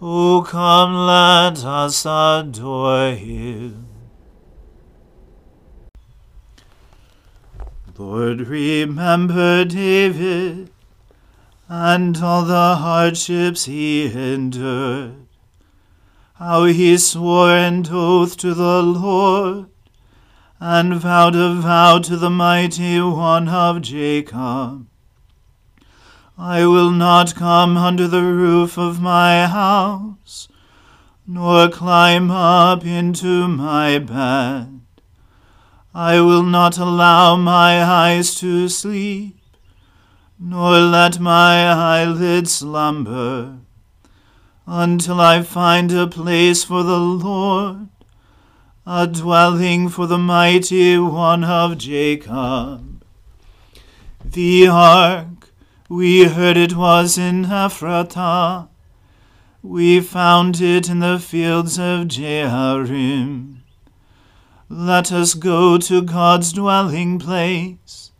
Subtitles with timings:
[0.00, 3.88] O come, let us adore him.
[7.96, 10.70] Lord, remember David
[11.68, 15.26] and all the hardships he endured,
[16.34, 19.66] how he swore an oath to the Lord
[20.60, 24.87] and vowed a vow to the mighty one of Jacob.
[26.38, 30.46] I will not come under the roof of my house,
[31.26, 34.80] nor climb up into my bed.
[35.92, 39.36] I will not allow my eyes to sleep,
[40.38, 43.58] nor let my eyelids slumber,
[44.64, 47.88] until I find a place for the Lord
[48.90, 53.04] a dwelling for the mighty one of Jacob.
[54.24, 55.37] The ark,
[55.88, 58.68] we heard it was in Ephratah.
[59.62, 63.60] We found it in the fields of Jearim.
[64.68, 68.12] Let us go to God's dwelling place.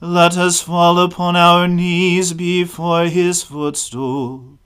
[0.00, 4.58] Let us fall upon our knees before his footstool.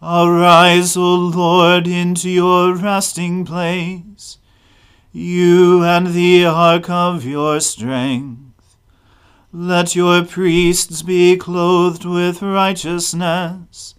[0.00, 4.38] Arise, O Lord, into your resting place,
[5.10, 8.47] you and the ark of your strength.
[9.50, 13.94] Let your priests be clothed with righteousness.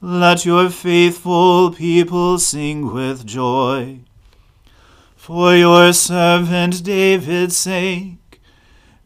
[0.00, 4.00] Let your faithful people sing with joy.
[5.16, 8.40] For your servant David's sake,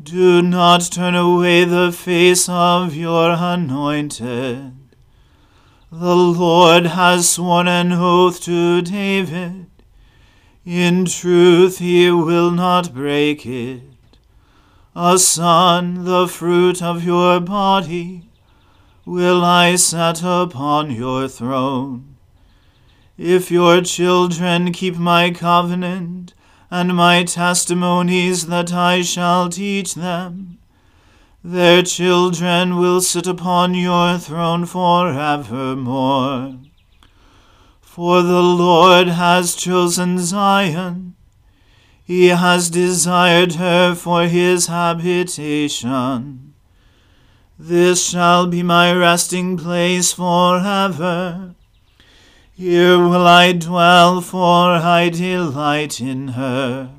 [0.01, 4.75] do not turn away the face of your anointed.
[5.91, 9.67] The Lord has sworn an oath to David.
[10.65, 13.94] In truth, he will not break it.
[14.97, 18.29] A son, the fruit of your body,
[19.05, 22.17] will I set upon your throne.
[23.19, 26.35] If your children keep my covenant
[26.71, 30.59] and my testimonies that I shall teach them.
[31.43, 36.59] Their children will sit upon your throne forevermore.
[37.81, 41.15] For the Lord has chosen Zion.
[42.07, 46.53] He has desired her for his habitation.
[47.59, 51.55] This shall be my resting place forever.
[52.53, 56.91] Here will I dwell, for I delight in her.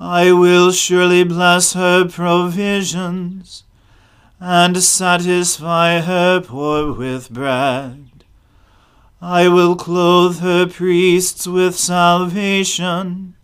[0.00, 3.62] I will surely bless her provisions,
[4.40, 8.24] and satisfy her poor with bread.
[9.22, 13.34] I will clothe her priests with salvation,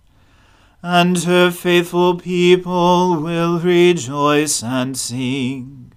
[0.87, 5.91] and her faithful people will rejoice and sing.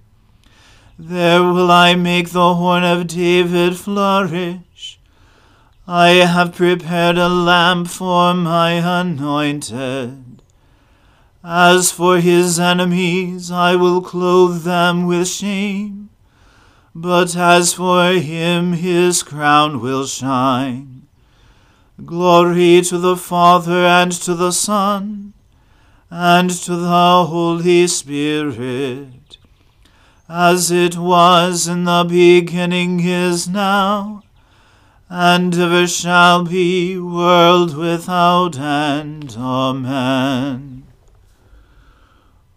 [0.97, 4.97] There will I make the horn of David flourish.
[5.85, 10.41] I have prepared a lamp for my anointed.
[11.43, 16.11] As for his enemies, I will clothe them with shame.
[16.95, 20.96] But as for him, his crown will shine.
[22.05, 25.33] Glory to the Father and to the Son
[26.11, 29.37] and to the Holy Spirit
[30.29, 34.21] as it was in the beginning is now,
[35.09, 39.35] and ever shall be, world without end.
[39.37, 40.83] Amen.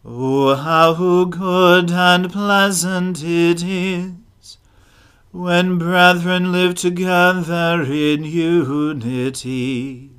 [0.05, 4.20] Oh, how good and pleasant it is
[5.33, 10.11] when brethren live together in unity.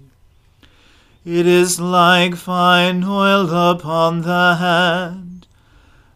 [1.25, 5.45] It is like fine oil upon the head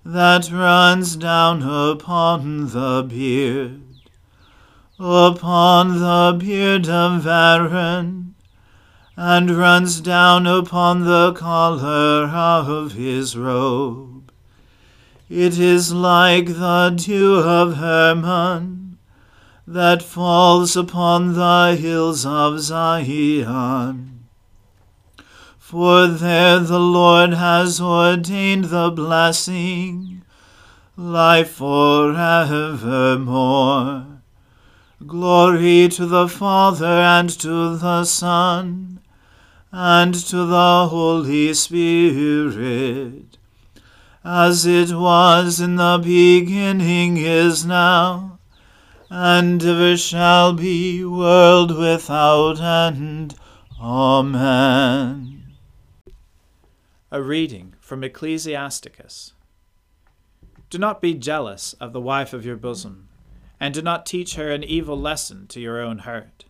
[0.06, 3.82] that runs down upon the beard,
[4.98, 8.36] upon the beard of Aaron,
[9.18, 14.32] and runs down upon the collar of his robe.
[15.30, 18.85] It is like the dew of Hermon
[19.68, 24.28] that falls upon the hills of Zion.
[25.58, 30.24] For there the Lord has ordained the blessing,
[30.96, 32.16] life forevermore.
[35.06, 39.00] Glory to the Father and to the Son
[39.72, 43.38] and to the Holy Spirit,
[44.24, 48.35] as it was in the beginning is now,
[49.18, 53.34] and ever shall be, world without end.
[53.80, 55.54] Amen.
[57.10, 59.32] A reading from Ecclesiasticus.
[60.70, 63.08] Do not be jealous of the wife of your bosom,
[63.58, 66.44] and do not teach her an evil lesson to your own hurt.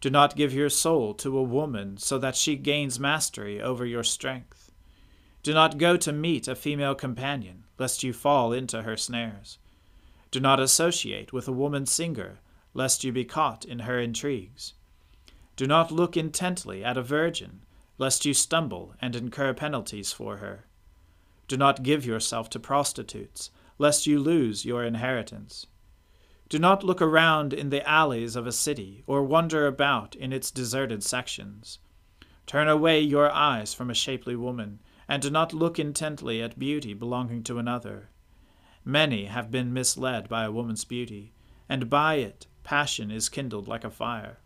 [0.00, 4.02] Do not give your soul to a woman so that she gains mastery over your
[4.02, 4.72] strength.
[5.44, 9.58] Do not go to meet a female companion, lest you fall into her snares.
[10.30, 12.40] Do not associate with a woman singer,
[12.74, 14.74] lest you be caught in her intrigues.
[15.56, 17.62] Do not look intently at a virgin
[17.98, 20.66] lest you stumble and incur penalties for her.
[21.48, 25.66] Do not give yourself to prostitutes, lest you lose your inheritance.
[26.48, 30.50] Do not look around in the alleys of a city, or wander about in its
[30.50, 31.78] deserted sections.
[32.46, 36.94] Turn away your eyes from a shapely woman, and do not look intently at beauty
[36.94, 38.10] belonging to another.
[38.88, 41.34] Many have been misled by a woman's beauty,
[41.68, 44.38] and by it passion is kindled like a fire.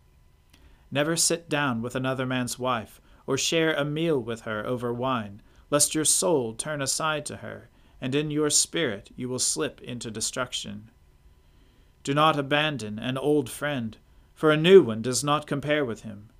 [0.91, 5.41] Never sit down with another man's wife, or share a meal with her over wine,
[5.69, 7.69] lest your soul turn aside to her,
[8.01, 10.91] and in your spirit you will slip into destruction.
[12.03, 13.95] Do not abandon an old friend,
[14.35, 16.31] for a new one does not compare with him.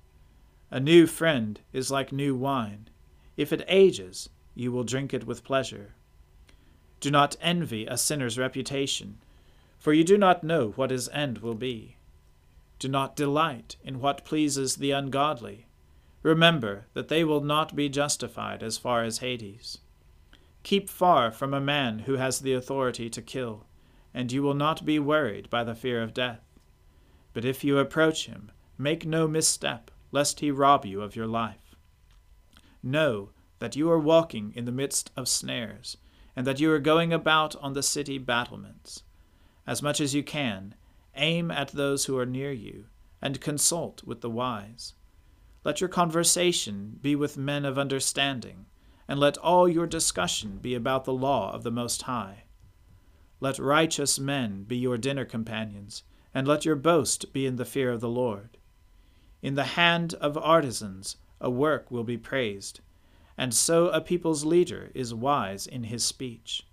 [0.70, 2.90] A new friend is like new wine.
[3.38, 5.94] If it ages, you will drink it with pleasure.
[7.04, 9.18] Do not envy a sinner's reputation,
[9.78, 11.98] for you do not know what his end will be.
[12.78, 15.66] Do not delight in what pleases the ungodly
[16.22, 19.80] Remember that they will not be justified as far as Hades.
[20.62, 23.66] Keep far from a man who has the authority to kill,
[24.14, 26.40] and you will not be worried by the fear of death.
[27.34, 31.76] But if you approach him, make no misstep, lest he rob you of your life.
[32.82, 35.98] Know that you are walking in the midst of snares,
[36.36, 39.02] and that you are going about on the city battlements.
[39.66, 40.74] As much as you can,
[41.16, 42.86] aim at those who are near you,
[43.22, 44.94] and consult with the wise.
[45.64, 48.66] Let your conversation be with men of understanding,
[49.08, 52.44] and let all your discussion be about the law of the Most High.
[53.40, 56.02] Let righteous men be your dinner companions,
[56.34, 58.58] and let your boast be in the fear of the Lord.
[59.40, 62.80] In the hand of artisans a work will be praised,
[63.36, 66.66] and so a people's leader is wise in his speech.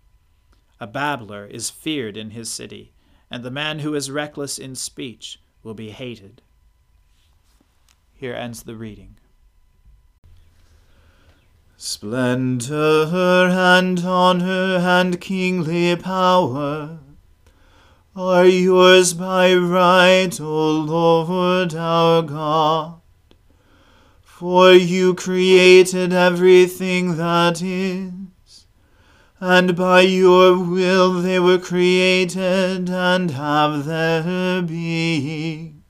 [0.79, 2.93] A babbler is feared in his city,
[3.29, 6.41] and the man who is reckless in speech will be hated.
[8.13, 9.17] Here ends the reading.
[11.77, 13.07] Splendor
[13.49, 16.99] and honor and kingly power
[18.15, 23.00] are yours by right, O Lord our God.
[24.41, 28.65] For you created everything that is,
[29.39, 35.83] and by your will they were created and have their being.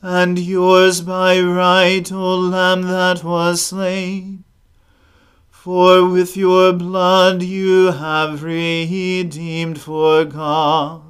[0.00, 4.44] And yours by right, O Lamb that was slain
[5.50, 11.03] for with your blood you have redeemed for God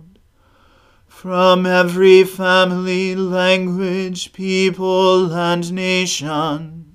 [1.24, 6.94] from every family, language, people, and nation.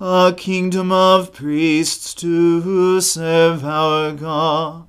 [0.00, 4.88] A kingdom of priests to serve our God.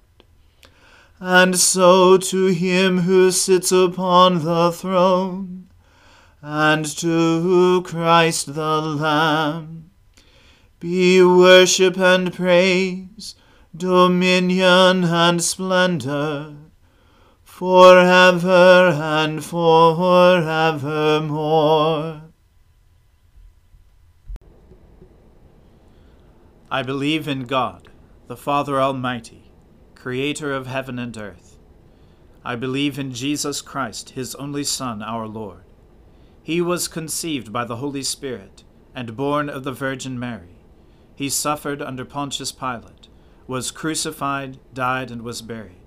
[1.19, 5.67] And so to him who sits upon the throne,
[6.41, 9.89] and to Christ the Lamb,
[10.79, 13.35] be worship and praise,
[13.75, 16.55] dominion and splendor,
[17.57, 22.21] forever and for forevermore.
[26.69, 27.89] I believe in God,
[28.27, 29.49] the Father Almighty,
[29.95, 31.57] creator of heaven and earth.
[32.45, 35.63] I believe in Jesus Christ, his only Son, our Lord.
[36.43, 40.59] He was conceived by the Holy Spirit and born of the Virgin Mary
[41.15, 43.07] he suffered under Pontius Pilate,
[43.47, 45.86] was crucified, died, and was buried.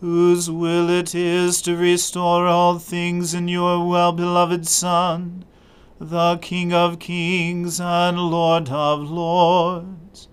[0.00, 5.44] whose will it is to restore all things in your well beloved Son,
[5.98, 10.26] the King of kings and Lord of lords,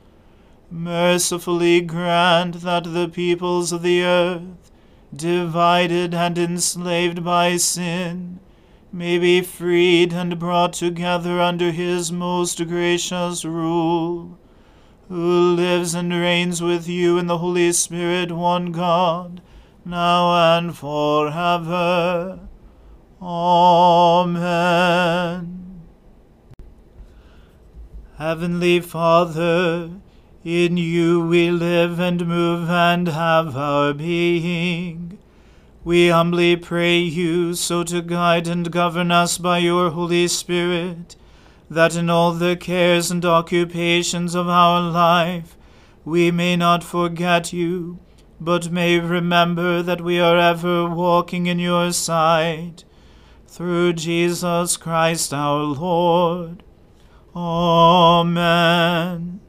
[0.71, 4.71] mercifully grant that the peoples of the earth,
[5.13, 8.39] divided and enslaved by sin,
[8.93, 14.38] may be freed and brought together under his most gracious rule,
[15.09, 19.41] who lives and reigns with you in the Holy Spirit, one God,
[19.88, 22.39] now and forever.
[23.22, 24.67] Amen.
[28.17, 29.89] Heavenly Father,
[30.44, 35.17] In you we live and move and have our being.
[35.84, 41.17] We humbly pray you so to guide and govern us by your Holy Spirit,
[41.70, 45.58] that in all the cares and occupations of our life
[46.06, 48.00] we may not forget you,
[48.39, 52.84] but may remember that we are ever walking in your sight.
[53.48, 56.63] Through Jesus Christ our Lord.
[57.36, 59.39] Amen.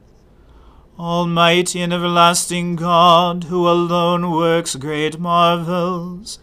[0.97, 6.39] Almighty and everlasting God, who alone works great marvels,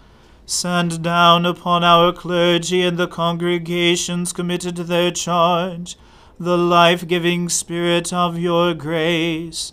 [0.46, 5.98] send down upon our clergy and the congregations committed to their charge
[6.38, 9.72] the life giving Spirit of your grace.